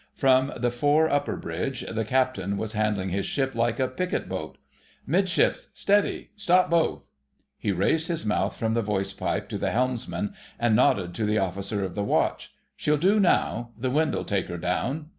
[0.15, 4.57] From the fore upper bridge the Captain was handling his ship like a picket boat.
[5.05, 6.31] "'Midships—steady!
[6.35, 7.11] Stop both!"
[7.59, 11.37] He raised his mouth from the voice pipe to the helmsman, and nodded to the
[11.37, 12.51] Officer of the Watch.
[12.75, 13.73] "She'll do now....
[13.77, 15.09] The wind 'll take her down."